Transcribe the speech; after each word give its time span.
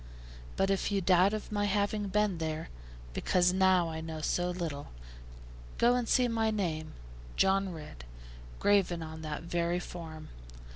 But 0.55 0.71
if 0.71 0.91
you 0.91 0.99
doubt 0.99 1.31
of 1.31 1.51
my 1.51 1.65
having 1.65 2.07
been 2.07 2.39
there, 2.39 2.69
because 3.13 3.53
now 3.53 3.87
I 3.91 4.01
know 4.01 4.19
so 4.19 4.49
little, 4.49 4.87
go 5.77 5.93
and 5.93 6.09
see 6.09 6.27
my 6.27 6.49
name, 6.49 6.93
'John 7.35 7.71
Ridd,' 7.71 8.05
graven 8.59 9.03
on 9.03 9.21
that 9.21 9.43
very 9.43 9.79
form. 9.79 10.29